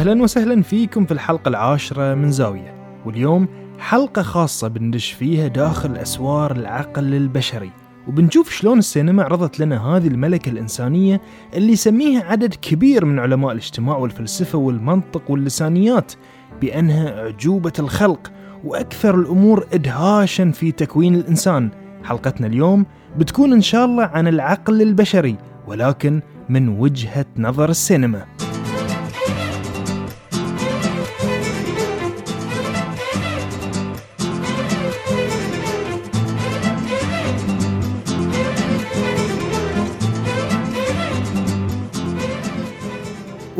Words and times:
أهلا 0.00 0.22
وسهلا 0.22 0.62
فيكم 0.62 1.04
في 1.04 1.12
الحلقة 1.12 1.48
العاشرة 1.48 2.14
من 2.14 2.30
زاوية. 2.30 2.74
واليوم 3.06 3.48
حلقة 3.78 4.22
خاصة 4.22 4.68
بندش 4.68 5.12
فيها 5.12 5.48
داخل 5.48 5.96
أسوار 5.96 6.52
العقل 6.56 7.14
البشري. 7.14 7.70
وبنشوف 8.08 8.50
شلون 8.50 8.78
السينما 8.78 9.22
عرضت 9.22 9.60
لنا 9.60 9.86
هذه 9.86 10.06
الملكة 10.06 10.50
الإنسانية 10.50 11.20
اللي 11.54 11.72
يسميها 11.72 12.24
عدد 12.24 12.54
كبير 12.54 13.04
من 13.04 13.18
علماء 13.18 13.52
الاجتماع 13.52 13.96
والفلسفة 13.96 14.58
والمنطق 14.58 15.30
واللسانيات 15.30 16.12
بأنها 16.60 17.22
أعجوبة 17.22 17.72
الخلق 17.78 18.32
وأكثر 18.64 19.14
الأمور 19.14 19.66
إدهاشا 19.72 20.50
في 20.50 20.72
تكوين 20.72 21.14
الإنسان. 21.14 21.70
حلقتنا 22.04 22.46
اليوم 22.46 22.86
بتكون 23.18 23.52
إن 23.52 23.62
شاء 23.62 23.84
الله 23.84 24.04
عن 24.04 24.28
العقل 24.28 24.82
البشري 24.82 25.36
ولكن 25.66 26.20
من 26.48 26.68
وجهة 26.68 27.26
نظر 27.38 27.68
السينما. 27.68 28.49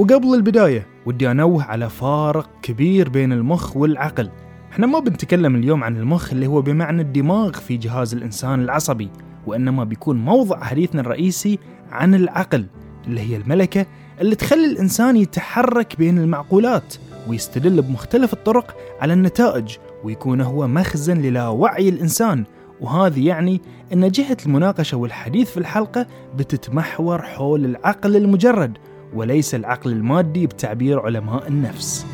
وقبل 0.00 0.34
البداية 0.34 0.86
ودي 1.06 1.30
أنوه 1.30 1.64
على 1.64 1.88
فارق 1.88 2.50
كبير 2.62 3.08
بين 3.08 3.32
المخ 3.32 3.77
والعقل. 3.77 4.30
إحنا 4.72 4.86
ما 4.86 4.98
بنتكلم 4.98 5.56
اليوم 5.56 5.84
عن 5.84 5.96
المخ 5.96 6.32
اللي 6.32 6.46
هو 6.46 6.62
بمعنى 6.62 7.02
الدماغ 7.02 7.52
في 7.52 7.77
جهاز 7.77 8.14
الإنسان 8.14 8.60
العصبي 8.60 9.10
وإنما 9.47 9.84
بيكون 9.84 10.25
موضع 10.25 10.60
حديثنا 10.60 11.00
الرئيسي 11.00 11.58
عن 11.91 12.14
العقل 12.14 12.66
اللي 13.06 13.20
هي 13.20 13.36
الملكة 13.36 13.86
اللي 14.20 14.34
تخلي 14.34 14.66
الإنسان 14.66 15.16
يتحرك 15.16 15.97
بين 15.98 16.19
المعقولات 16.19 16.94
ويستدل 17.28 17.82
بمختلف 17.82 18.32
الطرق 18.32 18.77
على 19.00 19.12
النتائج 19.12 19.77
ويكون 20.05 20.41
هو 20.41 20.69
مخزن 20.69 21.19
للاوعي 21.19 21.88
الإنسان. 21.88 22.44
وهذه 22.80 23.27
يعني 23.27 23.60
أن 23.92 24.08
جهة 24.10 24.36
المناقشة 24.47 24.97
والحديث 24.97 25.50
في 25.50 25.56
الحلقة 25.56 26.06
بتتمحور 26.36 27.22
حول 27.22 27.64
العقل 27.64 28.16
المجرد 28.16 28.78
وليس 29.14 29.55
العقل 29.55 29.92
المادي 29.92 30.47
بتعبير 30.47 31.00
علماء 31.00 31.48
النفس. 31.48 32.06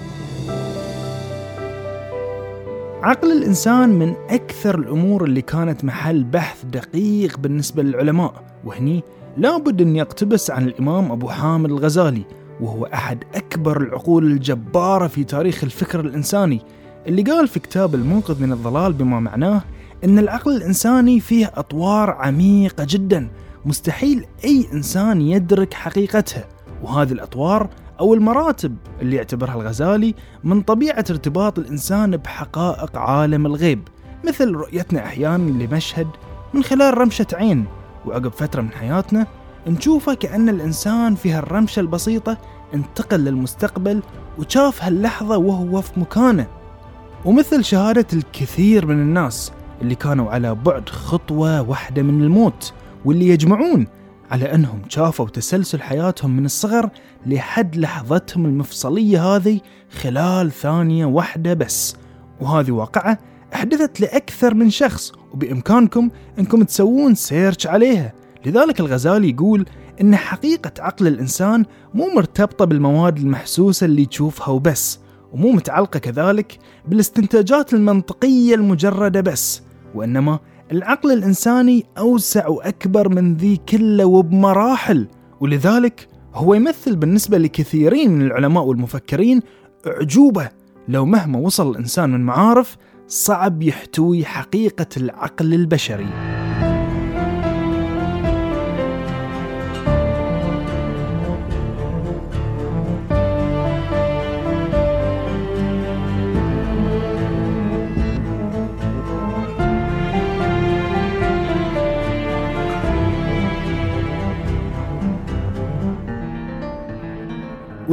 عقل 3.03 3.33
الإنسان 3.33 3.89
من 3.89 4.15
أكثر 4.31 4.79
الأمور 4.79 5.25
اللي 5.25 5.43
كانت 5.43 5.85
محل 5.85 6.25
بحث 6.25 6.65
دقيق 6.65 7.39
بالنسبة 7.39 7.83
للعلماء 7.83 8.43
وهني 8.65 9.03
لابد 9.37 9.81
أن 9.81 9.97
يقتبس 9.97 10.51
عن 10.51 10.67
الإمام 10.67 11.13
أبو 11.13 11.29
حامد 11.29 11.71
الغزالي 11.71 12.23
وهو 12.61 12.85
أحد 12.85 13.25
أكبر 13.35 13.83
العقول 13.83 14.27
الجبارة 14.27 15.07
في 15.07 15.25
تاريخ 15.25 15.65
الفكر 15.65 16.01
الإنساني 16.01 16.61
اللي 17.07 17.23
قال 17.23 17.49
في 17.49 17.61
كتاب 17.61 17.95
المنقذ 17.95 18.43
من 18.43 18.53
الضلال 18.53 18.93
بما 18.93 19.21
معناه 19.21 19.63
أن 20.05 20.19
العقل 20.19 20.57
الإنساني 20.57 21.21
فيه 21.21 21.53
أطوار 21.55 22.11
عميقة 22.11 22.87
جدا 22.89 23.29
مستحيل 23.67 24.25
أي 24.45 24.67
إنسان 24.73 25.21
يدرك 25.21 25.75
حقيقتها 25.75 26.45
وهذه 26.87 27.13
الأطوار 27.13 27.69
أو 28.01 28.15
المراتب 28.15 28.77
اللي 29.03 29.17
يعتبرها 29.17 29.55
الغزالي 29.55 30.15
من 30.45 30.63
طبيعة 30.63 31.05
ارتباط 31.11 31.59
الإنسان 31.59 32.17
بحقائق 32.17 32.99
عالم 32.99 33.47
الغيب 33.47 33.89
مثل 34.27 34.53
رؤيتنا 34.53 35.05
أحيانا 35.05 35.51
لمشهد 35.51 36.07
من 36.55 36.65
خلال 36.65 36.99
رمشة 36.99 37.27
عين. 37.33 37.65
وعقب 38.07 38.33
فترة 38.33 38.63
من 38.63 38.71
حياتنا 38.71 39.27
نشوفه 39.67 40.15
كأن 40.15 40.49
الإنسان 40.49 41.15
في 41.15 41.33
هالرمشة 41.33 41.81
البسيطة 41.81 42.39
انتقل 42.75 43.21
للمستقبل 43.21 44.03
وشاف 44.39 44.85
هاللحظة 44.85 45.37
وهو 45.37 45.81
في 45.81 46.01
مكانه. 46.01 46.47
ومثل 47.25 47.65
شهادة 47.65 48.07
الكثير 48.13 48.87
من 48.87 48.95
الناس 48.95 49.53
اللي 49.83 49.95
كانوا 49.95 50.31
على 50.31 50.55
بعد 50.55 50.89
خطوة 50.89 51.63
واحدة 51.63 52.03
من 52.03 52.23
الموت 52.23 52.73
واللي 53.05 53.29
يجمعون 53.29 53.87
على 54.31 54.55
أنهم 54.55 54.83
شافوا 54.89 55.29
تسلسل 55.29 55.81
حياتهم 55.81 56.37
من 56.37 56.45
الصغر 56.45 56.91
لحد 57.27 57.77
لحظتهم 57.77 58.47
المفصلية 58.47 59.37
هذه 59.37 59.61
خلال 59.91 60.51
ثانية 60.51 61.07
واحدة 61.07 61.55
بس. 61.55 61.97
وهذه 62.41 62.71
واقعة 62.71 63.19
أحدثت 63.55 64.01
لأكثر 64.01 64.55
من 64.55 64.71
شخص 64.71 65.13
وبإمكانكم 65.33 66.11
أنكم 66.39 66.63
تسوون 66.63 67.15
سيرش 67.15 67.67
عليها. 67.67 68.13
لذلك 68.47 68.81
الغزالي 68.81 69.31
يقول 69.31 69.67
أن 70.01 70.17
حقيقة 70.17 70.73
عقل 70.79 71.07
الإنسان 71.07 71.65
مو 71.95 72.07
مرتبطة 72.15 72.65
بالمواد 72.65 73.19
المحسوسة 73.19 73.85
اللي 73.85 74.07
تشوفها 74.07 74.49
وبس 74.49 74.99
ومو 75.33 75.53
متعلقة 75.53 75.99
كذلك 75.99 76.59
بالاستنتاجات 76.89 77.75
المنطقية 77.75 78.55
المجردة 78.55 79.21
بس 79.21 79.63
وإنما 79.95 80.39
العقل 80.73 81.13
الإنساني 81.13 81.85
أوسع 81.99 82.49
وأكبر 82.49 83.09
من 83.09 83.35
ذي 83.35 83.57
كله 83.57 84.05
وبمراحل 84.05 85.09
ولذلك 85.41 86.09
هو 86.35 86.55
يمثل 86.55 86.97
بالنسبة 86.97 87.39
لكثيرين 87.39 88.11
من 88.11 88.27
العلماء 88.27 88.65
والمفكرين 88.65 89.41
أعجوبة 89.87 90.49
لو 90.89 91.07
مهما 91.07 91.39
وصل 91.39 91.71
الإنسان 91.71 92.11
من 92.11 92.21
معارف 92.21 92.77
صعب 93.09 93.63
يحتوي 93.63 94.25
حقيقة 94.25 94.87
العقل 94.97 95.55
البشري. 95.55 96.46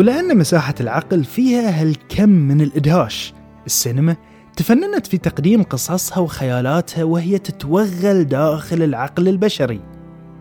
ولأن 0.03 0.38
مساحة 0.38 0.75
العقل 0.80 1.24
فيها 1.24 1.81
هالكم 1.81 2.30
من 2.30 2.62
الإدهاش. 2.62 3.34
السينما 3.66 4.16
تفننت 4.56 5.08
في 5.08 5.18
تقديم 5.18 5.64
قصصها 5.64 6.19
وخيالاتها 6.19 7.03
وهي 7.03 7.38
تتوغل 7.38 8.24
داخل 8.24 8.84
العقل 8.84 9.28
البشري. 9.28 9.81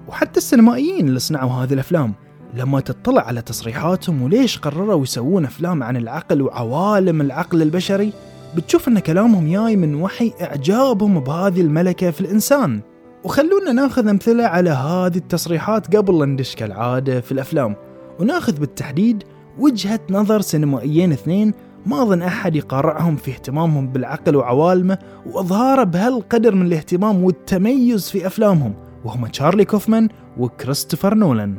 وحتى 0.08 0.38
السينمائيين 0.38 1.08
اللي 1.08 1.18
صنعوا 1.18 1.50
هذه 1.50 1.72
الأفلام 1.72 2.14
لما 2.54 2.80
تطلع 2.80 3.22
على 3.22 3.42
تصريحاتهم 3.42 4.22
وليش 4.22 4.58
قرروا 4.58 5.02
يسوون 5.02 5.44
أفلام 5.44 5.82
عن 5.82 5.96
العقل 5.96 6.42
وعوالم 6.42 7.20
العقل 7.20 7.62
البشري 7.62 8.12
بتشوف 8.56 8.88
أن 8.88 8.98
كلامهم 8.98 9.52
جاي 9.52 9.76
من 9.76 9.94
وحي 9.94 10.32
إعجابهم 10.42 11.20
بهذه 11.20 11.60
الملكة 11.60 12.10
في 12.10 12.20
الإنسان. 12.20 12.80
وخلونا 13.24 13.72
ناخذ 13.72 14.08
أمثلة 14.08 14.44
على 14.44 14.70
هذه 14.70 15.16
التصريحات 15.16 15.96
قبل 15.96 16.28
ندش 16.28 16.54
كالعادة 16.54 17.20
في 17.20 17.32
الأفلام. 17.32 17.76
وناخذ 18.20 18.60
بالتحديد 18.60 19.22
وجهة 19.58 20.00
نظر 20.10 20.40
سينمائيين 20.40 21.12
اثنين 21.12 21.54
ما 21.86 22.02
أظن 22.02 22.22
أحد 22.22 22.56
يقارعهم 22.56 23.16
في 23.16 23.30
اهتمامهم 23.30 23.88
بالعقل 23.88 24.36
وعوالمه 24.36 24.98
وإظهاره 25.26 25.84
بهالقدر 25.84 26.54
من 26.54 26.66
الاهتمام 26.66 27.24
والتميز 27.24 28.10
في 28.10 28.26
أفلامهم 28.26 28.74
وهم 29.04 29.26
تشارلي 29.26 29.64
كوفمان 29.64 30.08
وكريستوفر 30.38 31.14
نولان. 31.14 31.56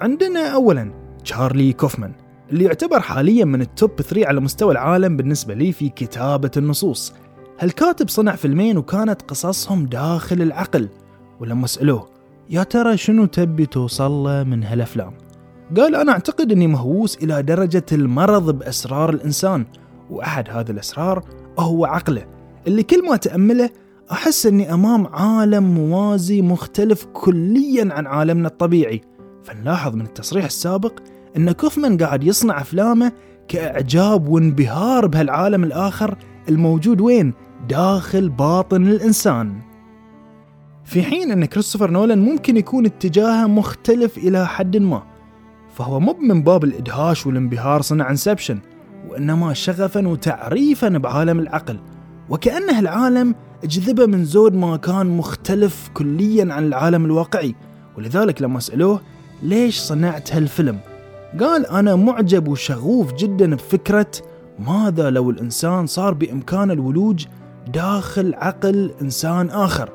عندنا 0.00 0.48
أولا 0.48 0.92
تشارلي 1.24 1.72
كوفمان 1.72 2.12
اللي 2.50 2.64
يعتبر 2.64 3.00
حاليا 3.00 3.44
من 3.44 3.60
التوب 3.60 4.02
3 4.02 4.26
على 4.26 4.40
مستوى 4.40 4.72
العالم 4.72 5.16
بالنسبة 5.16 5.54
لي 5.54 5.72
في 5.72 5.88
كتابة 5.88 6.50
النصوص. 6.56 7.12
هالكاتب 7.60 8.08
صنع 8.08 8.36
فيلمين 8.36 8.78
وكانت 8.78 9.22
قصصهم 9.22 9.86
داخل 9.86 10.42
العقل 10.42 10.88
ولما 11.40 11.66
سألوه 11.66 12.08
يا 12.50 12.62
ترى 12.62 12.96
شنو 12.96 13.24
تبي 13.24 13.66
توصل 13.66 14.10
له 14.10 14.42
من 14.42 14.64
هالأفلام؟ 14.64 15.12
قال 15.76 15.96
أنا 15.96 16.12
أعتقد 16.12 16.52
أني 16.52 16.66
مهووس 16.66 17.16
إلى 17.16 17.42
درجة 17.42 17.84
المرض 17.92 18.58
بأسرار 18.58 19.10
الإنسان 19.10 19.66
وأحد 20.10 20.50
هذه 20.50 20.70
الأسرار 20.70 21.24
هو 21.58 21.84
عقله. 21.84 22.26
اللي 22.66 22.82
كل 22.82 23.08
ما 23.08 23.14
أتأمله 23.14 23.70
أحس 24.12 24.46
أني 24.46 24.74
أمام 24.74 25.06
عالم 25.06 25.74
موازي 25.74 26.42
مختلف 26.42 27.06
كليا 27.12 27.88
عن 27.92 28.06
عالمنا 28.06 28.48
الطبيعي. 28.48 29.00
فنلاحظ 29.44 29.94
من 29.94 30.04
التصريح 30.04 30.44
السابق 30.44 30.92
أن 31.36 31.52
كوفمان 31.52 31.98
قاعد 31.98 32.24
يصنع 32.24 32.60
أفلامه 32.60 33.12
كإعجاب 33.48 34.28
وانبهار 34.28 35.06
بهالعالم 35.06 35.64
الآخر 35.64 36.16
الموجود 36.48 37.00
وين؟ 37.00 37.34
داخل 37.68 38.28
باطن 38.28 38.86
الإنسان. 38.86 39.60
في 40.84 41.02
حين 41.02 41.32
أن 41.32 41.44
كريستوفر 41.44 41.90
نولان 41.90 42.18
ممكن 42.18 42.56
يكون 42.56 42.86
اتجاهه 42.86 43.46
مختلف 43.46 44.18
إلى 44.18 44.46
حد 44.46 44.76
ما 44.76 45.11
فهو 45.72 46.00
مو 46.00 46.16
من 46.20 46.42
باب 46.42 46.64
الإدهاش 46.64 47.26
والانبهار 47.26 47.82
صنع 47.82 48.10
انسبشن 48.10 48.58
وإنما 49.08 49.54
شغفا 49.54 50.08
وتعريفا 50.08 50.88
بعالم 50.88 51.38
العقل. 51.38 51.78
وكأنه 52.28 52.78
العالم 52.78 53.34
اجذبه 53.64 54.06
من 54.06 54.24
زود 54.24 54.54
ما 54.54 54.76
كان 54.76 55.06
مختلف 55.06 55.90
كليا 55.94 56.54
عن 56.54 56.64
العالم 56.64 57.04
الواقعي. 57.04 57.54
ولذلك 57.98 58.42
لما 58.42 58.60
سألوه 58.60 59.00
ليش 59.42 59.78
صنعت 59.78 60.34
هالفيلم 60.34 60.78
قال 61.40 61.66
أنا 61.66 61.96
معجب 61.96 62.48
وشغوف 62.48 63.14
جدا 63.14 63.54
بفكرة 63.54 64.10
ماذا 64.58 65.10
لو 65.10 65.30
الإنسان 65.30 65.86
صار 65.86 66.14
بإمكانه 66.14 66.72
الولوج 66.72 67.26
داخل 67.74 68.34
عقل 68.34 68.90
إنسان 69.02 69.50
آخر 69.50 69.90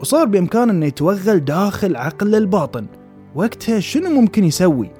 وصار 0.00 0.24
بإمكانه 0.26 0.72
أنه 0.72 0.86
يتوغل 0.86 1.44
داخل 1.44 1.96
عقل 1.96 2.34
الباطن. 2.34 2.86
وقتها 3.34 3.80
شنو 3.80 4.10
ممكن 4.10 4.44
يسوي؟ 4.44 4.90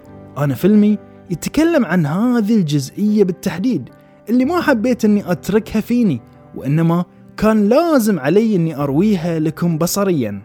أنا 0.41 0.55
فيلمي 0.55 0.99
يتكلم 1.31 1.85
عن 1.85 2.07
هذه 2.07 2.57
الجزئية 2.57 3.25
بالتحديد 3.25 3.89
اللي 4.29 4.45
ما 4.45 4.61
حبيت 4.61 5.05
أني 5.05 5.33
أتركها 5.33 5.81
فيني 5.81 6.21
وإنما 6.57 7.05
كان 7.37 7.69
لازم 7.69 8.19
علي 8.19 8.57
أني 8.57 8.77
أرويها 8.77 9.39
لكم 9.39 9.79
بصريا. 9.79 10.43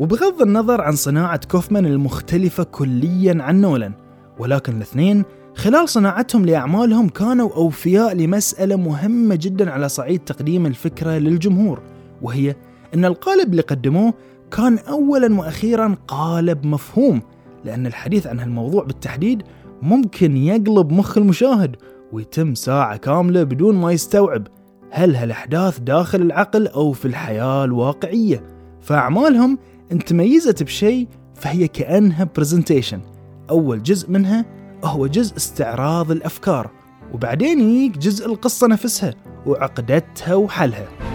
وبغض 0.00 0.42
النظر 0.42 0.80
عن 0.80 0.92
صناعة 0.92 1.40
كوفمان 1.50 1.86
المختلفة 1.86 2.64
كليا 2.64 3.42
عن 3.42 3.60
نولان 3.60 3.92
ولكن 4.38 4.76
الاثنين 4.76 5.24
خلال 5.54 5.88
صناعتهم 5.88 6.46
لأعمالهم 6.46 7.08
كانوا 7.08 7.54
أوفياء 7.54 8.14
لمسألة 8.14 8.76
مهمة 8.76 9.34
جدا 9.34 9.70
على 9.70 9.88
صعيد 9.88 10.20
تقديم 10.20 10.66
الفكرة 10.66 11.10
للجمهور 11.10 11.80
وهي 12.22 12.56
أن 12.94 13.04
القالب 13.04 13.50
اللي 13.50 13.62
قدموه 13.62 14.14
كان 14.50 14.78
أولا 14.78 15.38
وأخيرا 15.40 15.96
قالب 16.08 16.66
مفهوم 16.66 17.22
لأن 17.64 17.86
الحديث 17.86 18.26
عن 18.26 18.40
هالموضوع 18.40 18.84
بالتحديد 18.84 19.42
ممكن 19.82 20.36
يقلب 20.36 20.92
مخ 20.92 21.18
المشاهد 21.18 21.76
ويتم 22.12 22.54
ساعة 22.54 22.96
كاملة 22.96 23.42
بدون 23.42 23.74
ما 23.74 23.92
يستوعب 23.92 24.46
هل 24.90 25.16
هالأحداث 25.16 25.78
داخل 25.78 26.22
العقل 26.22 26.66
أو 26.66 26.92
في 26.92 27.04
الحياة 27.04 27.64
الواقعية. 27.64 28.42
فأعمالهم 28.80 29.58
ان 29.92 29.98
تميزت 29.98 30.62
بشيء 30.62 31.08
فهي 31.34 31.68
كأنها 31.68 32.28
برزنتيشن 32.36 33.00
أول 33.50 33.82
جزء 33.82 34.10
منها 34.10 34.44
هو 34.84 35.06
جزء 35.06 35.36
استعراض 35.36 36.10
الأفكار 36.10 36.70
وبعدين 37.14 37.60
يجيك 37.60 37.98
جزء 37.98 38.26
القصة 38.26 38.66
نفسها 38.66 39.14
وعقدتها 39.46 40.34
وحلها. 40.34 41.11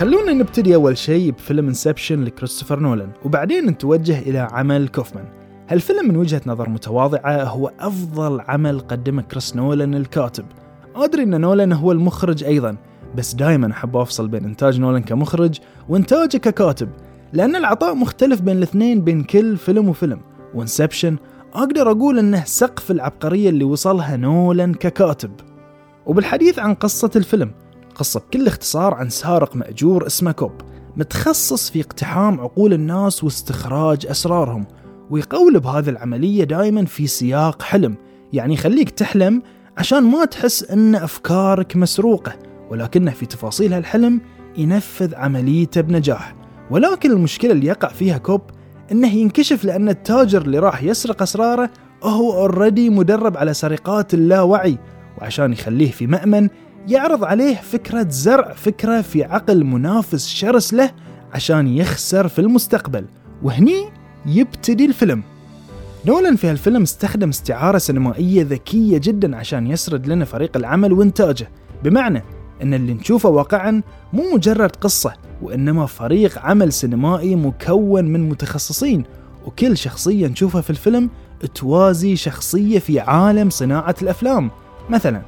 خلونا 0.00 0.32
نبتدي 0.32 0.74
أول 0.74 0.98
شيء 0.98 1.30
بفيلم 1.30 1.68
Inception 1.68 2.24
لكريستوفر 2.24 2.80
نولان 2.80 3.10
وبعدين 3.24 3.66
نتوجه 3.66 4.18
إلى 4.18 4.38
عمل 4.38 4.88
كوفمان. 4.88 5.24
هالفيلم 5.68 6.08
من 6.08 6.16
وجهة 6.16 6.40
نظر 6.46 6.68
متواضعة 6.68 7.44
هو 7.44 7.72
أفضل 7.80 8.40
عمل 8.40 8.80
قدمه 8.80 9.22
كريس 9.22 9.56
نولان 9.56 9.94
الكاتب. 9.94 10.44
أدري 10.96 11.22
أن 11.22 11.40
نولان 11.40 11.72
هو 11.72 11.92
المخرج 11.92 12.44
أيضا 12.44 12.76
بس 13.16 13.34
دائما 13.34 13.72
أحب 13.72 13.96
أفصل 13.96 14.28
بين 14.28 14.44
إنتاج 14.44 14.80
نولان 14.80 15.02
كمخرج 15.02 15.58
وإنتاجه 15.88 16.36
ككاتب 16.36 16.88
لأن 17.32 17.56
العطاء 17.56 17.94
مختلف 17.94 18.40
بين 18.40 18.56
الاثنين 18.56 19.00
بين 19.00 19.24
كل 19.24 19.56
فيلم 19.56 19.88
وفيلم. 19.88 20.20
و 20.54 20.60
Inception 20.60 21.16
أقدر 21.54 21.90
أقول 21.90 22.18
أنه 22.18 22.44
سقف 22.44 22.90
العبقرية 22.90 23.48
اللي 23.48 23.64
وصلها 23.64 24.16
نولان 24.16 24.74
ككاتب. 24.74 25.32
وبالحديث 26.06 26.58
عن 26.58 26.74
قصة 26.74 27.10
الفيلم 27.16 27.50
قصة 27.94 28.20
بكل 28.20 28.46
اختصار 28.46 28.94
عن 28.94 29.08
سارق 29.08 29.56
مأجور 29.56 30.06
اسمه 30.06 30.32
كوب 30.32 30.52
متخصص 30.96 31.70
في 31.70 31.80
اقتحام 31.80 32.40
عقول 32.40 32.72
الناس 32.72 33.24
واستخراج 33.24 34.06
أسرارهم 34.06 34.66
ويقولب 35.10 35.66
هذه 35.66 35.88
العملية 35.88 36.44
دائما 36.44 36.84
في 36.84 37.06
سياق 37.06 37.62
حلم 37.62 37.96
يعني 38.32 38.54
يخليك 38.54 38.90
تحلم 38.90 39.42
عشان 39.78 40.02
ما 40.02 40.24
تحس 40.24 40.64
أن 40.64 40.94
أفكارك 40.94 41.76
مسروقة 41.76 42.32
ولكنه 42.70 43.10
في 43.10 43.26
تفاصيل 43.26 43.72
هالحلم 43.72 44.20
ينفذ 44.56 45.14
عمليته 45.14 45.80
بنجاح. 45.80 46.34
ولكن 46.70 47.10
المشكلة 47.10 47.52
اللي 47.52 47.66
يقع 47.66 47.88
فيها 47.88 48.18
كوب 48.18 48.40
إنه 48.92 49.14
ينكشف 49.14 49.64
لأن 49.64 49.88
التاجر 49.88 50.42
اللي 50.42 50.58
راح 50.58 50.82
يسرق 50.82 51.22
أسراره 51.22 51.70
هو 52.02 52.32
اوريدي 52.32 52.90
مدرب 52.90 53.36
على 53.36 53.54
سرقات 53.54 54.14
اللاوعي 54.14 54.78
وعشان 55.18 55.52
يخليه 55.52 55.90
في 55.90 56.06
مأمن 56.06 56.48
يعرض 56.88 57.24
عليه 57.24 57.56
فكرة 57.56 58.06
زرع 58.10 58.52
فكرة 58.52 59.00
في 59.00 59.24
عقل 59.24 59.64
منافس 59.64 60.28
شرس 60.28 60.74
له 60.74 60.90
عشان 61.32 61.68
يخسر 61.68 62.28
في 62.28 62.38
المستقبل. 62.38 63.04
وهني 63.42 63.88
يبتدي 64.26 64.84
الفيلم. 64.84 65.22
نولان 66.06 66.36
في 66.36 66.46
هالفيلم 66.46 66.82
استخدم 66.82 67.28
استعارة 67.28 67.78
سينمائية 67.78 68.42
ذكية 68.42 68.98
جدا 68.98 69.36
عشان 69.36 69.66
يسرد 69.66 70.06
لنا 70.06 70.24
فريق 70.24 70.56
العمل 70.56 70.92
وإنتاجه. 70.92 71.48
بمعنى 71.84 72.22
أن 72.62 72.74
اللي 72.74 72.94
نشوفه 72.94 73.28
واقعا 73.28 73.82
مو 74.12 74.22
مجرد 74.34 74.76
قصة 74.76 75.12
وإنما 75.42 75.86
فريق 75.86 76.38
عمل 76.38 76.72
سينمائي 76.72 77.36
مكون 77.36 78.04
من 78.04 78.28
متخصصين. 78.28 79.04
وكل 79.46 79.76
شخصية 79.76 80.26
نشوفها 80.26 80.60
في 80.60 80.70
الفيلم 80.70 81.10
توازي 81.54 82.16
شخصية 82.16 82.78
في 82.78 83.00
عالم 83.00 83.50
صناعة 83.50 83.94
الأفلام. 84.02 84.50
مثلا 84.90 85.22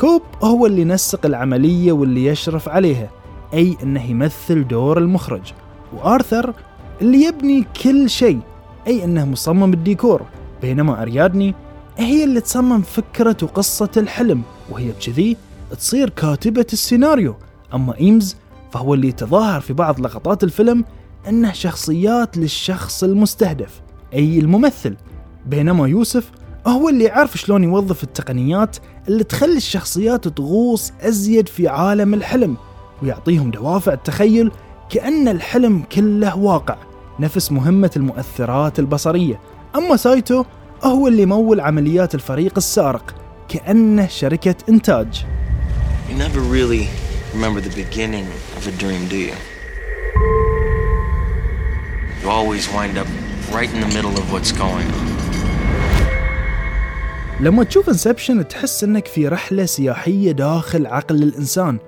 كوب 0.00 0.22
هو 0.42 0.66
اللي 0.66 0.80
ينسق 0.80 1.26
العملية 1.26 1.92
واللي 1.92 2.24
يشرف 2.24 2.68
عليها 2.68 3.10
أي 3.54 3.76
أنه 3.82 4.10
يمثل 4.10 4.68
دور 4.68 4.98
المخرج. 4.98 5.52
وآرثر 5.92 6.54
اللي 7.02 7.24
يبني 7.24 7.66
كل 7.82 8.10
شيء 8.10 8.40
أي 8.86 9.04
أنه 9.04 9.24
مصمم 9.24 9.72
الديكور. 9.72 10.22
بينما 10.62 11.02
أريادني 11.02 11.54
هي 11.98 12.24
اللي 12.24 12.40
تصمم 12.40 12.82
فكرة 12.82 13.36
وقصة 13.42 13.90
الحلم 13.96 14.42
وهي 14.70 14.90
بكذي 14.90 15.36
تصير 15.78 16.10
كاتبة 16.10 16.66
السيناريو. 16.72 17.34
أما 17.74 17.96
إيمز 18.00 18.36
فهو 18.72 18.94
اللي 18.94 19.08
يتظاهر 19.08 19.60
في 19.60 19.72
بعض 19.72 20.00
لقطات 20.00 20.44
الفيلم 20.44 20.84
أنه 21.28 21.52
شخصيات 21.52 22.36
للشخص 22.36 23.04
المستهدف 23.04 23.80
أي 24.14 24.38
الممثل. 24.38 24.96
بينما 25.46 25.88
يوسف 25.88 26.30
هو 26.66 26.88
اللي 26.88 27.04
يعرف 27.04 27.36
شلون 27.36 27.64
يوظف 27.64 28.02
التقنيات 28.02 28.76
اللي 29.08 29.24
تخلي 29.24 29.56
الشخصيات 29.56 30.28
تغوص 30.28 30.92
أزيد 31.00 31.48
في 31.48 31.68
عالم 31.68 32.14
الحلم 32.14 32.56
ويعطيهم 33.02 33.50
دوافع 33.50 33.92
التخيل 33.92 34.52
كأن 34.90 35.28
الحلم 35.28 35.82
كله 35.92 36.36
واقع 36.36 36.76
نفس 37.20 37.52
مهمة 37.52 37.90
المؤثرات 37.96 38.78
البصرية 38.78 39.40
أما 39.76 39.96
سايتو 39.96 40.44
هو 40.84 41.08
اللي 41.08 41.22
يمول 41.22 41.60
عمليات 41.60 42.14
الفريق 42.14 42.52
السارق 42.56 43.14
كأنه 43.48 44.06
شركة 44.06 44.54
إنتاج 44.68 45.24
You 46.10 46.16
never 46.16 46.40
really 46.40 46.88
remember 47.34 47.60
the 47.60 47.74
beginning 47.84 48.26
of 48.56 48.66
a 48.66 48.72
dream, 48.82 49.06
do 49.08 49.16
you? 49.16 49.34
You 52.22 52.28
always 52.28 52.68
wind 52.72 52.98
up 52.98 53.06
right 53.52 53.70
in 53.74 53.80
the 53.80 53.92
middle 53.96 54.14
of 54.18 54.32
what's 54.32 54.52
going 54.52 54.88
on. 54.98 55.09
لما 57.42 57.64
تشوف 57.64 57.88
Inception 57.88 58.48
تحس 58.48 58.84
إنك 58.84 59.06
في 59.06 59.28
رحلة 59.28 59.64
سياحية 59.64 60.32
داخل 60.32 60.86
عقل 60.86 61.22
الإنسان 61.22 61.78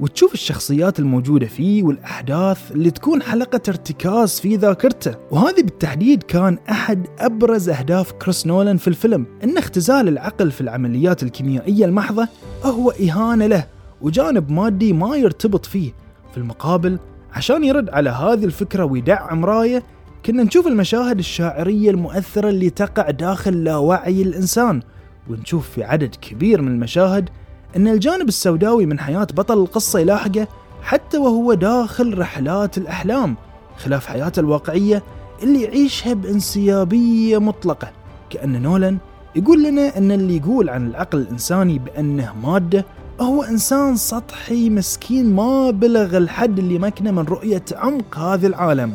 وتشوف 0.00 0.34
الشخصيات 0.34 0.98
الموجودة 0.98 1.46
فيه 1.46 1.82
والأحداث 1.82 2.72
اللي 2.72 2.90
تكون 2.90 3.22
حلقة 3.22 3.60
ارتكاز 3.68 4.40
في 4.40 4.56
ذاكرته. 4.56 5.14
وهذه 5.30 5.62
بالتحديد 5.62 6.22
كان 6.22 6.58
أحد 6.70 7.06
أبرز 7.18 7.68
أهداف 7.68 8.12
كريس 8.12 8.46
نولان 8.46 8.76
في 8.76 8.88
الفيلم 8.88 9.26
أن 9.44 9.58
اختزال 9.58 10.08
العقل 10.08 10.50
في 10.50 10.60
العمليات 10.60 11.22
الكيميائية 11.22 11.84
المحضة 11.84 12.28
هو 12.64 12.90
إهانة 12.90 13.46
له 13.46 13.66
وجانب 14.00 14.50
مادي 14.50 14.92
ما 14.92 15.16
يرتبط 15.16 15.66
فيه. 15.66 15.92
في 16.32 16.38
المقابل 16.38 16.98
عشان 17.32 17.64
يرد 17.64 17.90
على 17.90 18.10
هذه 18.10 18.44
الفكرة 18.44 18.84
ويدعم 18.84 19.44
رايه 19.44 19.82
كنا 20.26 20.42
نشوف 20.42 20.66
المشاهد 20.66 21.18
الشاعرية 21.18 21.90
المؤثرة 21.90 22.48
اللي 22.48 22.70
تقع 22.70 23.10
داخل 23.10 23.64
لاوعي 23.64 24.22
الإنسان. 24.22 24.82
ونشوف 25.30 25.70
في 25.70 25.84
عدد 25.84 26.14
كبير 26.14 26.62
من 26.62 26.68
المشاهد 26.68 27.30
أن 27.76 27.88
الجانب 27.88 28.28
السوداوي 28.28 28.86
من 28.86 28.98
حياة 29.00 29.26
بطل 29.34 29.58
القصة 29.58 29.98
يلاحقه 29.98 30.48
حتى 30.82 31.18
وهو 31.18 31.54
داخل 31.54 32.18
رحلات 32.18 32.78
الأحلام 32.78 33.36
خلاف 33.76 34.06
حياته 34.06 34.40
الواقعية 34.40 35.02
اللي 35.42 35.62
يعيشها 35.62 36.14
بانسيابية 36.14 37.38
مطلقة 37.38 37.90
كأن 38.30 38.62
نولان 38.62 38.98
يقول 39.36 39.62
لنا 39.62 39.98
أن 39.98 40.12
اللي 40.12 40.36
يقول 40.36 40.68
عن 40.68 40.86
العقل 40.86 41.18
الإنساني 41.18 41.78
بأنه 41.78 42.34
مادة 42.42 42.84
هو 43.20 43.42
إنسان 43.42 43.96
سطحي 43.96 44.70
مسكين 44.70 45.34
ما 45.34 45.70
بلغ 45.70 46.16
الحد 46.16 46.58
اللي 46.58 46.78
مكنه 46.78 47.10
من 47.10 47.24
رؤية 47.24 47.64
عمق 47.72 48.18
هذا 48.18 48.46
العالم. 48.46 48.94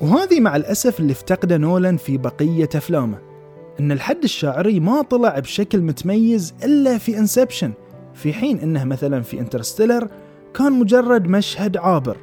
وهذه 0.00 0.40
مع 0.40 0.56
الأسف 0.56 1.00
اللي 1.00 1.12
افتقده 1.12 1.56
نولان 1.56 1.96
في 1.96 2.16
بقية 2.16 2.68
أفلامه. 2.74 3.18
أن 3.80 3.92
الحس 3.92 4.24
الشاعري 4.24 4.80
ما 4.80 5.02
طلع 5.02 5.38
بشكل 5.38 5.80
متميز 5.80 6.54
إلا 6.64 6.98
في 6.98 7.18
Inception 7.18 7.72
في 8.14 8.32
حين 8.32 8.58
أنه 8.58 8.84
مثلا 8.84 9.22
في 9.22 9.40
Interstellar 9.40 10.08
كان 10.54 10.72
مجرد 10.72 11.26
مشهد 11.26 11.76
عابر 11.76 12.16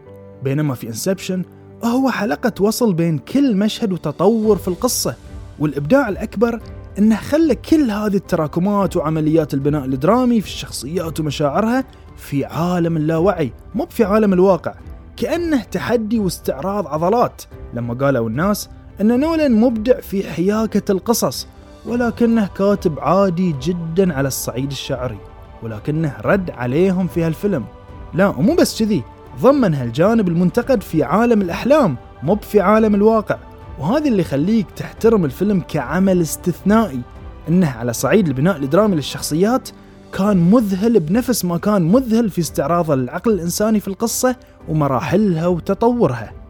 بينما 0.44 0.74
في 0.76 0.88
Inception 0.88 1.44
هو 1.84 2.10
حلقة 2.10 2.64
وصل 2.64 2.94
بين 2.94 3.18
كل 3.18 3.58
مشهد 3.58 3.94
وتطور 3.94 4.58
في 4.58 4.68
القصة 4.68 5.16
والإبداع 5.60 6.10
الأكبر 6.10 6.62
أنه 7.00 7.16
خلى 7.16 7.56
كل 7.56 7.92
هذه 7.92 8.16
التراكمات 8.16 8.98
وعمليات 8.98 9.54
البناء 9.54 9.86
الدرامي 9.86 10.42
في 10.42 10.48
الشخصيات 10.48 11.20
ومشاعرها 11.20 11.84
في 12.18 12.46
عالم 12.46 12.98
اللاوعي 12.98 13.54
مو 13.76 13.86
في 13.86 14.04
عالم 14.04 14.34
الواقع 14.34 14.74
كأنه 15.18 15.64
تحدي 15.64 16.20
واستعراض 16.20 16.88
عضلات 16.88 17.42
لما 17.74 17.94
قالوا 17.94 18.30
الناس 18.30 18.70
أن 19.02 19.20
نولان 19.20 19.52
مبدع 19.62 20.00
في 20.00 20.30
حياكة 20.30 20.92
القصص 20.92 21.48
ولكنه 21.86 22.50
كاتب 22.58 23.00
عادي 23.00 23.56
جدا 23.62 24.14
على 24.14 24.28
الصعيد 24.28 24.72
الشعري 24.72 25.18
ولكنه 25.64 26.14
رد 26.22 26.52
عليهم 26.52 27.08
في 27.08 27.24
هالفيلم 27.24 27.66
لا 28.14 28.28
ومو 28.28 28.56
بس 28.56 28.80
كذي 28.80 29.04
ضمن 29.42 29.74
هالجانب 29.74 30.28
المنتقد 30.28 30.84
في 30.84 31.04
عالم 31.04 31.42
الأحلام 31.42 31.98
مو 32.24 32.36
في 32.36 32.62
عالم 32.62 32.96
الواقع 32.96 33.38
وهذا 33.80 34.08
اللي 34.08 34.22
يخليك 34.22 34.72
تحترم 34.76 35.26
الفيلم 35.26 35.62
كعمل 35.68 36.22
استثنائي 36.22 37.02
إنه 37.50 37.70
على 37.70 37.94
صعيد 37.94 38.28
البناء 38.28 38.58
الدرامي 38.58 38.96
للشخصيات 38.96 39.70
كان 40.14 40.52
مذهل 40.52 41.00
بنفس 41.00 41.46
ما 41.46 41.58
كان 41.58 41.82
مذهل 41.82 42.30
في 42.30 42.42
استعراضه 42.42 42.96
للعقل 42.96 43.32
الإنساني 43.32 43.80
في 43.80 43.88
القصة 43.88 44.36
ومراحلها 44.70 45.48
وتطورها. 45.48 46.41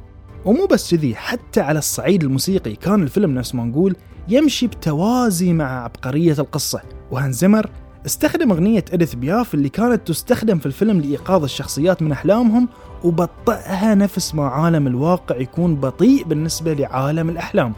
ومو 0.45 0.65
بس 0.65 0.95
كذي 0.95 1.15
حتى 1.15 1.61
على 1.61 1.79
الصعيد 1.79 2.23
الموسيقي 2.23 2.75
كان 2.75 3.03
الفيلم 3.03 3.31
نفس 3.31 3.55
ما 3.55 3.63
نقول 3.63 3.95
يمشي 4.27 4.67
بتوازي 4.67 5.53
مع 5.53 5.83
عبقرية 5.83 6.35
القصة. 6.39 6.81
وهانزمر 7.11 7.69
استخدم 8.05 8.51
أغنية 8.51 8.85
إديث 8.93 9.15
بياف 9.15 9.53
اللي 9.53 9.69
كانت 9.69 10.07
تستخدم 10.07 10.59
في 10.59 10.65
الفيلم 10.65 11.01
لإيقاظ 11.01 11.43
الشخصيات 11.43 12.01
من 12.01 12.11
أحلامهم 12.11 12.69
وبطئها 13.03 13.95
نفس 13.95 14.35
ما 14.35 14.47
عالم 14.47 14.87
الواقع 14.87 15.37
يكون 15.37 15.75
بطيء 15.75 16.23
بالنسبة 16.23 16.73
لعالم 16.73 17.29
الأحلام. 17.29 17.73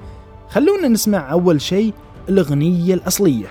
خلونا 0.50 0.88
نسمع 0.88 1.32
أول 1.32 1.62
شيء 1.62 1.93
الأغنية 2.29 2.93
الأصلية. 2.93 3.48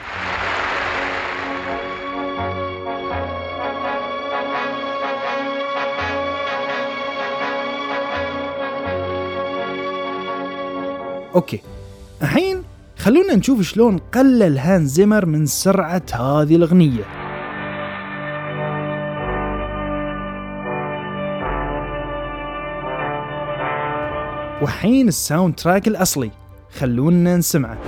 Okay. 11.35 11.61
الحين 12.23 12.63
خلونا 12.97 13.35
نشوف 13.35 13.61
شلون 13.61 13.99
قلل 13.99 14.59
هانز 14.59 14.87
زيمر 14.87 15.27
من 15.27 15.47
سرعة 15.47 16.03
هذه 16.13 16.57
الأغنية. 16.57 17.05
والحين 24.63 25.09
ال 25.09 25.55
soundtrack 25.55 25.89
الأصلي 25.89 26.31
خلونا 26.79 27.37
نسمعه. 27.37 27.79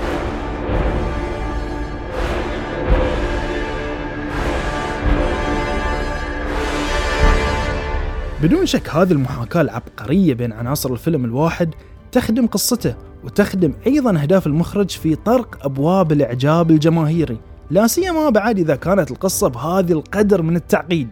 بدون 8.42 8.66
شك 8.66 8.88
هذه 8.90 9.12
المحاكاة 9.12 9.60
العبقرية 9.60 10.34
بين 10.34 10.52
عناصر 10.52 10.92
الفيلم 10.92 11.24
الواحد 11.24 11.74
تخدم 12.12 12.46
قصته 12.46 12.94
وتخدم 13.24 13.72
أيضا 13.86 14.22
أهداف 14.22 14.46
المخرج 14.46 14.90
في 14.90 15.14
طرق 15.14 15.58
أبواب 15.62 16.12
الإعجاب 16.12 16.70
الجماهيري. 16.70 17.38
لا 17.70 17.86
سيما 17.86 18.30
بعد 18.30 18.58
إذا 18.58 18.76
كانت 18.76 19.10
القصة 19.10 19.48
بهذه 19.48 19.92
القدر 19.92 20.42
من 20.42 20.56
التعقيد. 20.56 21.08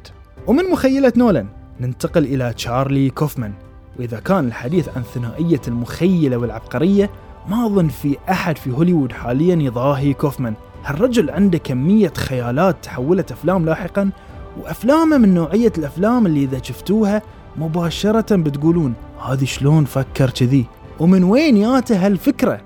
ومن 0.47 0.65
مخيلة 0.73 1.13
نولان 1.17 1.47
ننتقل 1.81 2.25
إلى 2.25 2.53
تشارلي 2.53 3.11
كوفمان. 3.11 3.53
وإذا 3.99 4.21
كان 4.21 4.47
الحديث 4.47 4.89
عن 4.97 5.03
ثنائية 5.03 5.61
المخيلة 5.69 6.37
والعبقرية 6.37 7.11
ما 7.49 7.67
أظن 7.67 7.89
في 7.89 8.17
أحد 8.31 8.59
في 8.59 8.71
هوليوود 8.71 9.13
حاليا 9.13 9.57
يضاهي 9.57 10.15
كوفمان 10.15 10.55
هالرجل 10.85 11.31
عنده 11.31 11.59
كمية 11.59 12.13
خيالات 12.17 12.77
تحولت 12.83 13.33
أفلام 13.33 13.65
لاحقا؟ 13.65 14.11
وأفلامه 14.61 15.19
من 15.19 15.35
نوعية 15.35 15.73
الأفلام 15.79 16.27
اللي 16.27 16.45
إذا 16.45 16.63
شفتوها 16.63 17.23
مباشرة 17.57 18.37
بتقولون 18.37 18.95
هذه 19.29 19.45
شلون 19.45 19.85
فكر 19.85 20.31
كذي؟ 20.31 20.67
ومن 21.01 21.25
وين 21.25 21.57
ياته 21.57 22.07
هالفكرة؟ 22.07 22.61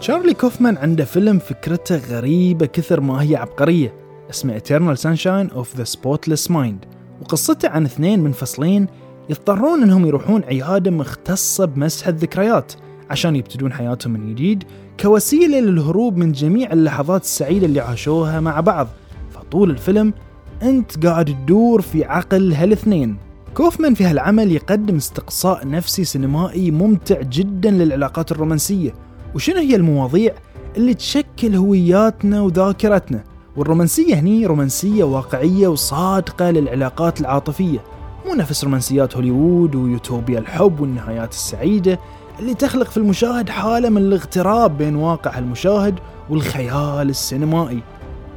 تشارلي 0.00 0.34
كوفمان 0.34 0.76
عنده 0.76 1.04
فيلم 1.04 1.38
فكرته 1.38 1.96
غريبة 1.96 2.66
كثر 2.66 3.00
ما 3.00 3.22
هي 3.22 3.36
عبقرية 3.36 3.94
اسمه 4.30 4.58
Eternal 4.58 4.96
Sunshine 4.98 5.54
of 5.56 5.78
the 5.78 5.84
Spotless 5.84 6.50
Mind 6.50 6.86
وقصته 7.22 7.68
عن 7.68 7.84
اثنين 7.84 8.20
منفصلين 8.20 8.86
يضطرون 9.30 9.82
إنهم 9.82 10.06
يروحون 10.06 10.44
عيادة 10.44 10.90
مختصة 10.90 11.64
بمسح 11.64 12.08
الذكريات 12.08 12.72
عشان 13.10 13.36
يبتدون 13.36 13.72
حياتهم 13.72 14.12
من 14.12 14.34
جديد 14.34 14.64
كوسيلة 15.00 15.60
للهروب 15.60 16.16
من 16.16 16.32
جميع 16.32 16.72
اللحظات 16.72 17.22
السعيدة 17.22 17.66
اللي 17.66 17.80
عاشوها 17.80 18.40
مع 18.40 18.60
بعض. 18.60 18.88
فطول 19.30 19.70
الفيلم 19.70 20.14
أنت 20.62 21.06
قاعد 21.06 21.24
تدور 21.24 21.80
في 21.80 22.04
عقل 22.04 22.52
هالاثنين. 22.52 23.16
كوفمان 23.54 23.94
في 23.94 24.04
هالعمل 24.04 24.52
يقدم 24.52 24.96
استقصاء 24.96 25.68
نفسي 25.68 26.04
سينمائي 26.04 26.70
ممتع 26.70 27.20
جدا 27.22 27.70
للعلاقات 27.70 28.32
الرومانسية. 28.32 28.94
وشنو 29.34 29.56
هي 29.56 29.76
المواضيع 29.76 30.34
اللي 30.76 30.94
تشكل 30.94 31.54
هوياتنا 31.54 32.40
وذاكرتنا؟ 32.40 33.24
والرومانسية 33.56 34.14
هني 34.14 34.46
رومانسية 34.46 35.04
واقعية 35.04 35.68
وصادقة 35.68 36.50
للعلاقات 36.50 37.20
العاطفية. 37.20 37.78
مو 38.26 38.34
نفس 38.34 38.64
رومانسيات 38.64 39.16
هوليوود 39.16 39.74
ويوتوبيا 39.74 40.38
الحب 40.38 40.80
والنهايات 40.80 41.32
السعيدة 41.32 41.98
اللي 42.38 42.54
تخلق 42.54 42.90
في 42.90 42.96
المشاهد 42.96 43.48
حالة 43.48 43.88
من 43.88 43.96
الاغتراب 43.96 44.78
بين 44.78 44.96
واقع 44.96 45.38
المشاهد 45.38 45.94
والخيال 46.30 47.10
السينمائي. 47.10 47.82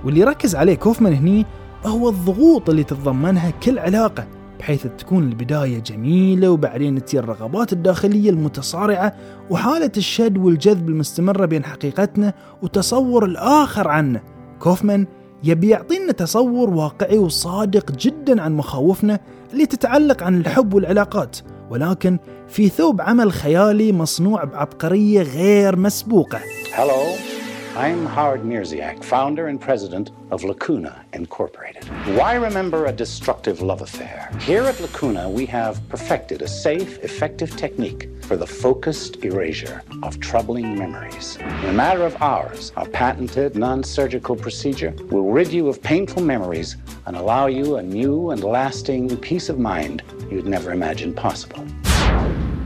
واللي 0.05 0.23
ركز 0.23 0.55
عليه 0.55 0.75
كوفمان 0.75 1.13
هني 1.13 1.45
هو 1.85 2.09
الضغوط 2.09 2.69
اللي 2.69 2.83
تتضمنها 2.83 3.49
كل 3.49 3.79
علاقة 3.79 4.27
بحيث 4.59 4.87
تكون 4.97 5.23
البداية 5.23 5.79
جميلة 5.79 6.49
وبعدين 6.49 7.05
تجي 7.05 7.19
الرغبات 7.19 7.73
الداخلية 7.73 8.29
المتصارعة 8.29 9.13
وحالة 9.49 9.91
الشد 9.97 10.37
والجذب 10.37 10.89
المستمرة 10.89 11.45
بين 11.45 11.65
حقيقتنا 11.65 12.33
وتصور 12.61 13.25
الآخر 13.25 13.87
عنه. 13.87 14.21
كوفمان 14.59 15.07
يبي 15.43 15.69
يعطينا 15.69 16.11
تصور 16.11 16.69
واقعي 16.69 17.17
وصادق 17.17 17.91
جدا 17.91 18.41
عن 18.41 18.57
مخاوفنا 18.57 19.19
اللي 19.53 19.65
تتعلق 19.65 20.23
عن 20.23 20.37
الحب 20.39 20.73
والعلاقات 20.73 21.37
ولكن 21.69 22.19
في 22.47 22.69
ثوب 22.69 23.01
عمل 23.01 23.31
خيالي 23.31 23.91
مصنوع 23.91 24.43
بعبقرية 24.43 25.21
غير 25.21 25.75
مسبوقة. 25.75 26.39
Hello, 26.75 27.38
I'm 27.78 28.06
Howard 28.06 28.42
Mirziak, 28.42 29.02
founder 29.02 29.48
and 29.48 29.60
president 29.60 30.12
of 30.30 30.44
Lacuna 30.44 31.04
Incorporated. 31.12 31.84
Why 32.18 32.34
remember 32.34 32.86
a 32.86 32.92
destructive 32.92 33.62
love 33.62 33.82
affair? 33.82 34.30
Here 34.40 34.62
at 34.62 34.80
Lacuna, 34.80 35.28
we 35.28 35.44
have 35.46 35.80
perfected 35.88 36.42
a 36.42 36.46
safe, 36.48 36.98
effective 37.02 37.56
technique 37.56 38.08
for 38.22 38.36
the 38.36 38.46
focused 38.46 39.24
erasure 39.24 39.82
of 40.04 40.20
troubling 40.20 40.78
memories. 40.78 41.36
In 41.62 41.68
a 41.70 41.72
matter 41.72 42.04
of 42.06 42.14
hours, 42.22 42.72
our 42.76 42.88
patented 42.88 43.56
non 43.56 43.82
surgical 43.82 44.36
procedure 44.36 44.94
will 45.10 45.32
rid 45.32 45.48
you 45.52 45.68
of 45.68 45.82
painful 45.82 46.22
memories 46.22 46.76
and 47.06 47.16
allow 47.16 47.46
you 47.46 47.76
a 47.76 47.82
new 47.82 48.30
and 48.30 48.44
lasting 48.44 49.16
peace 49.18 49.48
of 49.48 49.58
mind 49.58 50.02
you'd 50.30 50.46
never 50.46 50.70
imagined 50.72 51.16
possible. 51.16 51.64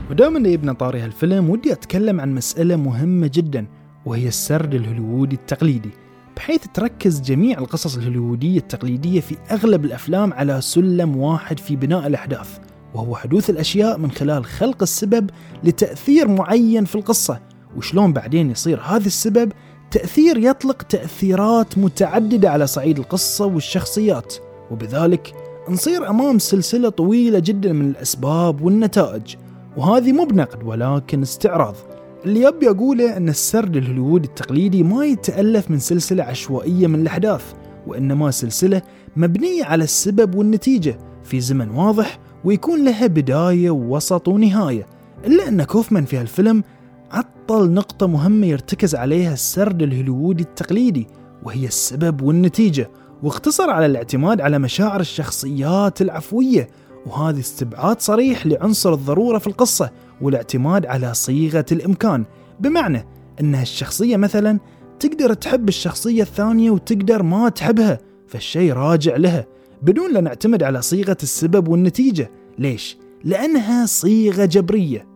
ودائما 0.09 0.49
يبنى 0.49 0.73
طاري 0.73 0.99
هالفيلم 0.99 1.49
ودي 1.49 1.71
أتكلم 1.71 2.21
عن 2.21 2.35
مسألة 2.35 2.75
مهمة 2.75 3.31
جدا 3.33 3.65
وهي 4.06 4.28
السرد 4.28 4.74
الهوليوودي 4.74 5.36
التقليدي 5.36 5.90
بحيث 6.36 6.64
تركز 6.74 7.20
جميع 7.20 7.58
القصص 7.58 7.96
الهوليوودية 7.96 8.58
التقليدية 8.58 9.20
في 9.20 9.36
أغلب 9.50 9.84
الأفلام 9.84 10.32
على 10.32 10.60
سلم 10.60 11.16
واحد 11.16 11.58
في 11.60 11.76
بناء 11.76 12.06
الأحداث 12.06 12.58
وهو 12.94 13.16
حدوث 13.16 13.50
الأشياء 13.50 13.98
من 13.98 14.10
خلال 14.10 14.44
خلق 14.44 14.82
السبب 14.82 15.30
لتأثير 15.64 16.28
معين 16.28 16.84
في 16.84 16.94
القصة. 16.94 17.40
وشلون 17.76 18.12
بعدين 18.12 18.50
يصير 18.50 18.80
هذا 18.80 19.06
السبب؟ 19.06 19.52
تأثير 19.90 20.38
يطلق 20.38 20.82
تأثيرات 20.82 21.78
متعددة 21.78 22.50
على 22.50 22.66
صعيد 22.66 22.98
القصة 22.98 23.46
والشخصيات. 23.46 24.34
وبذلك 24.70 25.34
نصير 25.68 26.10
أمام 26.10 26.38
سلسلة 26.38 26.88
طويلة 26.88 27.38
جدا 27.38 27.72
من 27.72 27.90
الأسباب 27.90 28.62
والنتائج. 28.62 29.36
وهذه 29.76 30.12
مو 30.12 30.24
بنقد 30.24 30.62
ولكن 30.62 31.22
استعراض. 31.22 31.74
اللي 32.24 32.40
يبي 32.40 32.70
أقوله 32.70 33.16
أن 33.16 33.28
السرد 33.28 33.76
الهوليوودي 33.76 34.28
التقليدي 34.28 34.82
ما 34.82 35.04
يتألف 35.04 35.70
من 35.70 35.78
سلسلة 35.78 36.24
عشوائية 36.24 36.86
من 36.86 37.00
الأحداث 37.00 37.52
وإنما 37.86 38.30
سلسلة 38.30 38.82
مبنية 39.16 39.64
على 39.64 39.84
السبب 39.84 40.34
والنتيجة 40.34 40.98
في 41.24 41.40
زمن 41.40 41.70
واضح 41.70 42.18
ويكون 42.44 42.84
لها 42.84 43.06
بداية 43.06 43.70
ووسط 43.70 44.28
ونهاية. 44.28 44.86
إلا 45.26 45.48
أن 45.48 45.62
كوفمان 45.62 46.04
في 46.04 46.16
هالفيلم 46.16 46.62
عطل 47.10 47.70
نقطة 47.70 48.06
مهمة 48.06 48.46
يرتكز 48.46 48.94
عليها 48.94 49.32
السرد 49.32 49.82
الهوليوودي 49.82 50.42
التقليدي 50.42 51.06
وهي 51.42 51.66
السبب 51.66 52.22
والنتيجة 52.22 52.90
واقتصر 53.22 53.70
على 53.70 53.86
الاعتماد 53.86 54.40
على 54.40 54.58
مشاعر 54.58 55.00
الشخصيات 55.00 56.02
العفوية. 56.02 56.68
وهذا 57.06 57.40
استبعاد 57.40 58.00
صريح 58.00 58.46
لعنصر 58.46 58.94
الضرورة 58.94 59.38
في 59.38 59.46
القصة 59.46 59.90
والاعتماد 60.20 60.86
على 60.86 61.14
صيغة 61.14 61.64
الإمكان 61.72 62.24
بمعنى 62.60 63.06
أن 63.40 63.54
الشخصية 63.54 64.16
مثلا 64.16 64.58
تقدر 65.00 65.34
تحب 65.34 65.68
الشخصية 65.68 66.22
الثانية 66.22 66.70
وتقدر 66.70 67.22
ما 67.22 67.48
تحبها 67.48 67.98
فالشيء 68.28 68.72
راجع 68.72 69.16
لها 69.16 69.46
بدون 69.82 70.12
لا 70.12 70.20
نعتمد 70.20 70.62
على 70.62 70.82
صيغة 70.82 71.16
السبب 71.22 71.68
والنتيجة. 71.68 72.30
ليش؟ 72.58 72.98
لأنها 73.24 73.86
صيغة 73.86 74.44
جبرية. 74.44 75.06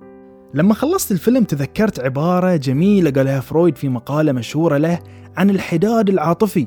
لما 0.54 0.74
خلصت 0.74 1.12
الفيلم 1.12 1.44
تذكرت 1.44 2.00
عبارة 2.00 2.56
جميلة 2.56 3.10
قالها 3.10 3.40
فرويد 3.40 3.76
في 3.76 3.88
مقالة 3.88 4.32
مشهورة 4.32 4.76
له 4.76 4.98
عن 5.36 5.50
الحداد 5.50 6.08
العاطفي. 6.08 6.66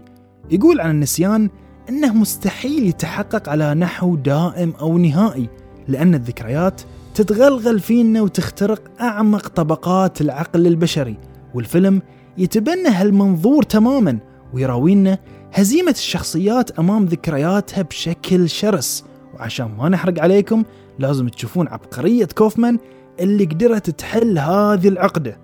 يقول 0.51 0.81
عن 0.81 0.91
النسيان 0.91 1.49
أنه 1.89 2.13
مستحيل 2.13 2.87
يتحقق 2.87 3.49
على 3.49 3.73
نحو 3.73 4.15
دائم 4.15 4.73
أو 4.81 4.97
نهائي 4.97 5.49
لأن 5.87 6.15
الذكريات 6.15 6.81
تتغلغل 7.15 7.79
فينا 7.79 8.21
وتخترق 8.21 8.81
أعمق 9.01 9.47
طبقات 9.47 10.21
العقل 10.21 10.67
البشري. 10.67 11.17
والفيلم 11.53 12.01
يتبنى 12.37 12.87
هالمنظور 12.87 13.63
تماما 13.63 14.19
ويراوينا 14.53 15.17
هزيمة 15.53 15.91
الشخصيات 15.91 16.79
أمام 16.79 17.05
ذكرياتها 17.05 17.81
بشكل 17.81 18.49
شرس. 18.49 19.05
وعشان 19.33 19.71
ما 19.77 19.89
نحرق 19.89 20.21
عليكم 20.21 20.63
لازم 20.99 21.27
تشوفون 21.27 21.67
عبقرية 21.67 22.25
كوفمان 22.25 22.79
اللي 23.19 23.45
قدرت 23.45 23.89
تحل 23.89 24.39
هذه 24.39 24.87
العقدة. 24.87 25.37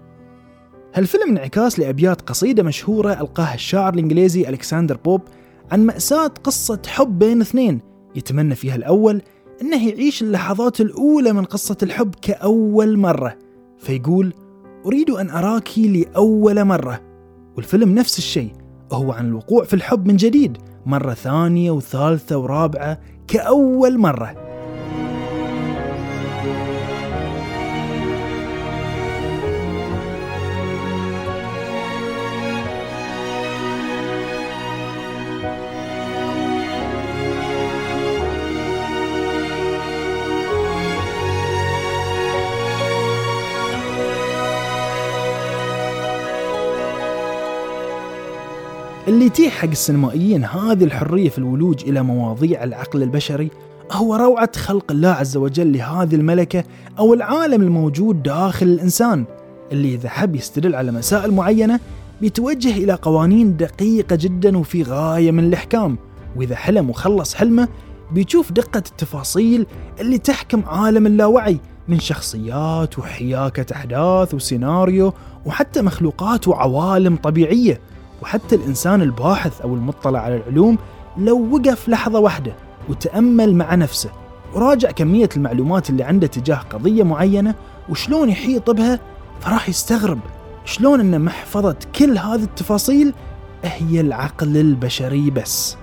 هالفيلم 0.93 1.29
انعكاس 1.29 1.79
لأبيات 1.79 2.21
قصيدة 2.21 2.63
مشهورة 2.63 3.13
ألقاها 3.13 3.55
الشاعر 3.55 3.93
الإنجليزي 3.93 4.49
ألكسندر 4.49 4.97
بوب 5.05 5.21
عن 5.71 5.85
مأساة 5.85 6.31
قصة 6.43 6.81
حب 6.87 7.19
بين 7.19 7.41
اثنين 7.41 7.81
يتمنى 8.15 8.55
فيها 8.55 8.75
الأول 8.75 9.21
أنه 9.61 9.87
يعيش 9.87 10.21
اللحظات 10.21 10.81
الأولى 10.81 11.33
من 11.33 11.43
قصة 11.43 11.77
الحب 11.83 12.15
كأول 12.21 12.97
مرة. 12.97 13.37
فيقول 13.77 14.33
أريد 14.85 15.09
أن 15.09 15.29
أراك 15.29 15.79
لأول 15.79 16.65
مرة. 16.65 17.01
والفيلم 17.55 17.95
نفس 17.95 18.17
الشيء 18.17 18.51
هو 18.91 19.11
عن 19.11 19.27
الوقوع 19.27 19.63
في 19.63 19.73
الحب 19.73 20.07
من 20.07 20.15
جديد 20.15 20.57
مرة 20.85 21.13
ثانية 21.13 21.71
وثالثة 21.71 22.37
ورابعة 22.37 22.99
كأول 23.27 23.97
مرة. 23.97 24.46
اللي 49.17 49.27
يتيح 49.27 49.53
حق 49.53 49.69
السينمائيين 49.69 50.45
هذه 50.45 50.83
الحرية 50.83 51.29
في 51.29 51.37
الولوج 51.37 51.83
إلى 51.83 52.03
مواضيع 52.03 52.63
العقل 52.63 53.03
البشري 53.03 53.51
هو 53.91 54.15
روعة 54.15 54.51
خلق 54.55 54.91
الله 54.91 55.09
عز 55.09 55.37
وجل 55.37 55.77
لهذه 55.77 56.15
الملكة 56.15 56.63
أو 56.99 57.13
العالم 57.13 57.61
الموجود 57.61 58.23
داخل 58.23 58.65
الإنسان 58.65 59.25
اللي 59.71 59.93
إذا 59.93 60.09
حب 60.09 60.35
يستدل 60.35 60.75
على 60.75 60.91
مسائل 60.91 61.31
معينة 61.31 61.79
بيتوجه 62.21 62.71
إلى 62.71 62.93
قوانين 62.93 63.57
دقيقة 63.57 64.15
جدا 64.15 64.57
وفي 64.57 64.83
غاية 64.83 65.31
من 65.31 65.43
الإحكام 65.43 65.97
وإذا 66.35 66.55
حلم 66.55 66.89
وخلص 66.89 67.33
حلمه 67.33 67.67
بيشوف 68.11 68.51
دقة 68.51 68.77
التفاصيل 68.77 69.65
اللي 69.99 70.17
تحكم 70.17 70.63
عالم 70.65 71.07
اللاوعي 71.07 71.59
من 71.87 71.99
شخصيات 71.99 72.99
وحياكة 72.99 73.75
أحداث 73.75 74.33
وسيناريو 74.33 75.13
وحتى 75.45 75.81
مخلوقات 75.81 76.47
وعوالم 76.47 77.15
طبيعية. 77.15 77.81
وحتى 78.21 78.55
الإنسان 78.55 79.01
الباحث 79.01 79.61
أو 79.61 79.75
المطلع 79.75 80.19
على 80.19 80.35
العلوم 80.35 80.77
لو 81.17 81.55
وقف 81.55 81.89
لحظة 81.89 82.19
واحدة 82.19 82.53
وتأمل 82.89 83.55
مع 83.55 83.75
نفسه 83.75 84.09
وراجع 84.53 84.91
كمية 84.91 85.29
المعلومات 85.37 85.89
اللي 85.89 86.03
عنده 86.03 86.27
تجاه 86.27 86.55
قضية 86.55 87.03
معينة 87.03 87.55
وشلون 87.89 88.29
يحيط 88.29 88.69
بها 88.69 88.99
فراح 89.39 89.69
يستغرب 89.69 90.19
شلون 90.65 90.99
أن 90.99 91.21
محفظة 91.21 91.75
كل 91.99 92.17
هذه 92.17 92.43
التفاصيل 92.43 93.13
هي 93.63 94.01
العقل 94.01 94.57
البشري 94.57 95.29
بس. 95.29 95.77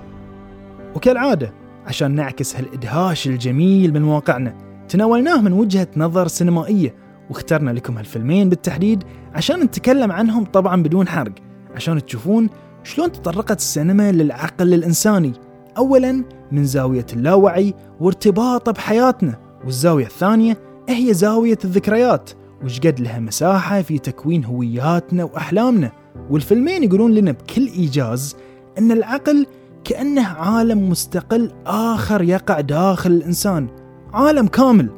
وكالعادة 0.95 1.53
عشان 1.87 2.15
نعكس 2.15 2.57
هالإدهاش 2.57 3.27
الجميل 3.27 3.93
من 3.95 4.05
واقعنا 4.05 4.55
تناولناه 4.89 5.41
من 5.41 5.53
وجهة 5.53 5.89
نظر 5.97 6.29
سينمائية 6.29 6.95
واخترنا 7.31 7.71
لكم 7.71 7.97
هالفيلمين 7.99 8.49
بالتحديد 8.49 9.05
عشان 9.35 9.61
نتكلم 9.61 10.13
عنهم 10.13 10.45
طبعا 10.45 10.83
بدون 10.83 11.09
حرق. 11.09 11.33
عشان 11.75 12.05
تشوفون 12.05 12.49
شلون 12.83 13.13
تطرقت 13.13 13.59
السينما 13.59 14.13
للعقل 14.13 14.75
الإنساني. 14.75 15.33
أولا 15.79 16.25
من 16.53 16.65
زاوية 16.65 17.07
اللاوعي 17.13 17.75
وارتباطه 18.01 18.73
بحياتنا 18.73 19.39
والزاوية 19.65 20.07
الثانية 20.07 20.59
هي 20.89 21.15
زاوية 21.15 21.59
الذكريات 21.65 22.31
وش 22.65 22.81
قد 22.81 23.01
لها 23.01 23.21
مساحة 23.21 23.83
في 23.83 23.99
تكوين 23.99 24.45
هوياتنا 24.45 25.25
وأحلامنا. 25.25 25.93
والفيلمين 26.31 26.83
يقولون 26.83 27.15
لنا 27.15 27.33
بكل 27.33 27.67
إيجاز 27.67 28.37
أن 28.79 28.93
العقل 28.93 29.47
كأنه 29.85 30.27
عالم 30.27 30.89
مستقل 30.89 31.53
آخر 31.67 32.23
يقع 32.23 32.61
داخل 32.61 33.11
الإنسان. 33.11 33.69
عالم 34.13 34.47
كامل 34.47 34.91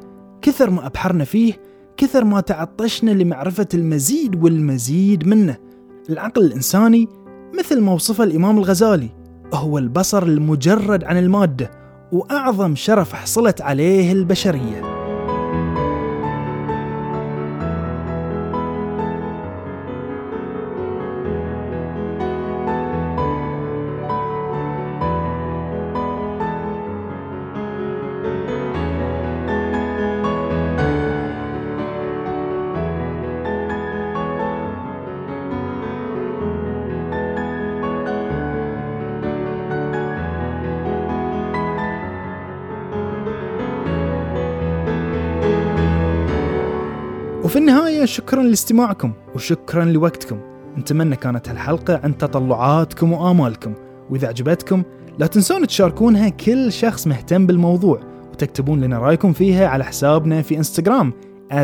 كثر 0.43 0.71
ما 0.71 0.87
أبحرنا 0.87 1.25
فيه 1.25 1.53
كثر 1.97 2.25
ما 2.25 2.41
تعطشنا 2.41 3.11
لمعرفة 3.11 3.69
المزيد 3.75 4.45
والمزيد 4.45 5.29
منه. 5.29 5.57
العقل 6.13 6.45
الإنساني 6.45 7.09
مثل 7.59 7.81
ما 7.81 7.93
وصفه 7.93 8.25
الإمام 8.25 8.59
الغزالي 8.59 9.11
هو 9.55 9.79
البصر 9.79 10.23
المجرد 10.23 11.05
عن 11.05 11.19
المادة 11.19 11.71
وأعظم 12.13 12.75
شرف 12.75 13.13
حصلت 13.13 13.61
عليه 13.61 14.13
البشرية. 14.13 14.96
شكرا 48.07 48.43
لاستماعكم 48.43 49.13
وشكرا 49.35 49.85
لوقتكم. 49.85 50.39
نتمنى 50.79 51.17
كانت 51.17 51.49
هالحلقة 51.49 52.01
عن 52.05 52.19
تطلعاتكم 52.19 53.13
وآمالكم. 53.13 53.75
وإذا 54.11 54.29
عجبتكم 54.29 54.83
لا 55.19 55.27
تنسون 55.27 55.67
تشاركونها 55.67 56.29
كل 56.29 56.73
شخص 56.73 57.07
مهتم 57.07 57.47
بالموضوع 57.47 58.01
وتكتبون 58.33 58.81
لنا 58.81 58.99
رأيكم 58.99 59.33
فيها 59.33 59.69
على 59.69 59.85
حسابنا 59.85 60.43
في 60.43 60.57
إنستغرام 60.57 61.13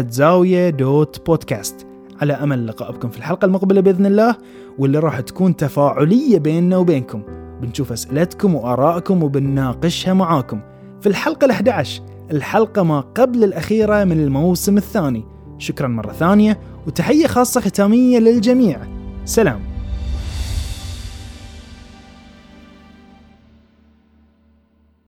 زاوية 0.09 0.71
دوت 0.71 1.27
بودكاست 1.27 1.87
على 2.21 2.33
أمل 2.33 2.67
لقاء 2.67 2.93
بكم 2.93 3.09
في 3.09 3.19
الحلقة 3.19 3.45
المقبلة 3.45 3.81
بإذن 3.81 4.07
الله 4.07 4.37
واللي 4.79 4.99
راح 4.99 5.21
تكون 5.21 5.57
تفاعلية 5.57 6.39
بيننا 6.39 6.77
وبينكم. 6.77 7.23
بنشوف 7.63 7.93
أسئلتكم 7.93 8.55
وآرائكم 8.55 9.23
وبنناقشها 9.23 10.13
معاكم. 10.13 10.61
في 11.01 11.09
الحلقة 11.09 11.47
ال11 11.47 11.89
الحلقة 12.31 12.83
ما 12.83 13.01
قبل 13.01 13.45
الأخيرة 13.45 14.05
من 14.05 14.21
الموسم 14.21 14.77
الثاني. 14.77 15.25
شكرا 15.63 15.89
مرة 15.89 16.13
ثانية 16.13 16.59
وتحية 16.87 17.27
خاصة 17.27 17.61
ختامية 17.61 18.19
للجميع. 18.19 18.79
سلام. 19.25 19.72